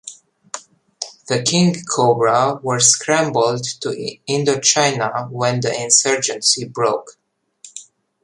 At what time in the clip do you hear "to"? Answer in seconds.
3.81-4.17